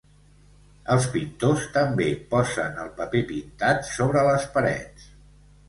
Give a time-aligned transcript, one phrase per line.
[0.95, 5.09] Els pintors també posen el paper pintat sobre les parets.